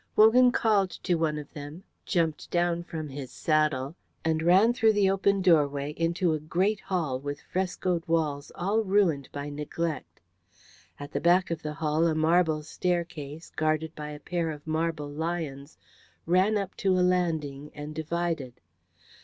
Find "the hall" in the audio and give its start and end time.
11.61-12.07